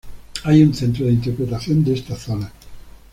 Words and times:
Hay 0.45 0.63
un 0.63 0.73
centro 0.73 1.05
de 1.05 1.11
interpretación 1.13 1.83
de 1.83 1.93
esta 1.93 2.15
zona. 2.15 2.51